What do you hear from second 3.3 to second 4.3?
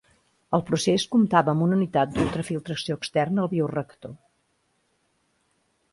al bioreactor.